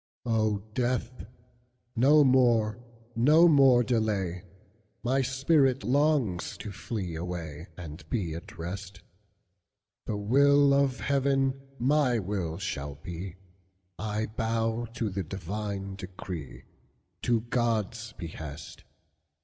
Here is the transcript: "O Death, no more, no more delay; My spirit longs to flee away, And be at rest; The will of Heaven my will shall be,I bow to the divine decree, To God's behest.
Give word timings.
"O 0.25 0.63
Death, 0.73 1.27
no 1.95 2.23
more, 2.23 2.79
no 3.15 3.47
more 3.47 3.83
delay; 3.83 4.43
My 5.03 5.21
spirit 5.21 5.83
longs 5.83 6.57
to 6.57 6.71
flee 6.71 7.13
away, 7.13 7.67
And 7.77 8.09
be 8.09 8.33
at 8.33 8.57
rest; 8.57 9.03
The 10.05 10.17
will 10.17 10.73
of 10.73 11.01
Heaven 11.01 11.53
my 11.77 12.17
will 12.17 12.57
shall 12.57 12.95
be,I 12.95 14.25
bow 14.25 14.87
to 14.95 15.11
the 15.11 15.21
divine 15.23 15.93
decree, 15.97 16.63
To 17.21 17.41
God's 17.41 18.13
behest. 18.13 18.83